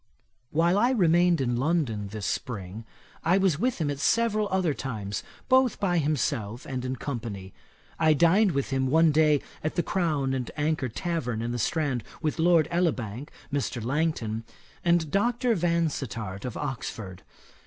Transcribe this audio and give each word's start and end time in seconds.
While 0.49 0.79
I 0.79 0.89
remained 0.89 1.41
in 1.41 1.57
London 1.57 2.07
this 2.07 2.25
spring, 2.25 2.85
I 3.23 3.37
was 3.37 3.59
with 3.59 3.77
him 3.77 3.91
at 3.91 3.99
several 3.99 4.47
other 4.49 4.73
times, 4.73 5.21
both 5.47 5.79
by 5.79 5.99
himself 5.99 6.65
and 6.65 6.83
in 6.83 6.95
company. 6.95 7.53
I 7.99 8.15
dined 8.15 8.53
with 8.53 8.71
him 8.71 8.87
one 8.87 9.11
day 9.11 9.41
at 9.63 9.75
the 9.75 9.83
Crown 9.83 10.33
and 10.33 10.49
Anchor 10.57 10.89
tavern, 10.89 11.43
in 11.43 11.51
the 11.51 11.59
Strand, 11.59 12.03
with 12.19 12.39
Lord 12.39 12.67
Elibank, 12.71 13.29
Mr. 13.53 13.79
Langton, 13.85 14.43
and 14.83 15.11
Dr. 15.11 15.53
Vansittart 15.53 16.45
of 16.45 16.57
Oxford. 16.57 17.21